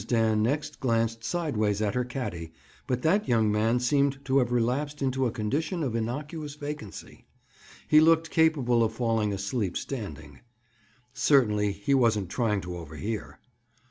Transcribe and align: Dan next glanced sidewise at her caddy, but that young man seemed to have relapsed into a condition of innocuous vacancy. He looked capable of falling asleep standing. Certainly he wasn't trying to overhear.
Dan 0.07 0.41
next 0.41 0.79
glanced 0.79 1.23
sidewise 1.23 1.79
at 1.79 1.93
her 1.93 2.03
caddy, 2.03 2.53
but 2.87 3.03
that 3.03 3.27
young 3.27 3.51
man 3.51 3.79
seemed 3.79 4.17
to 4.25 4.39
have 4.39 4.51
relapsed 4.51 5.03
into 5.03 5.27
a 5.27 5.31
condition 5.31 5.83
of 5.83 5.95
innocuous 5.95 6.55
vacancy. 6.55 7.27
He 7.87 7.99
looked 8.01 8.31
capable 8.31 8.83
of 8.83 8.93
falling 8.93 9.31
asleep 9.31 9.77
standing. 9.77 10.39
Certainly 11.13 11.73
he 11.73 11.93
wasn't 11.93 12.29
trying 12.31 12.61
to 12.61 12.77
overhear. 12.77 13.37